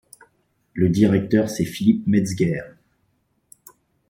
Le 0.73 0.89
directeur 0.89 1.47
c'est 1.47 1.63
Philipp 1.63 2.07
Metzger. 2.07 2.63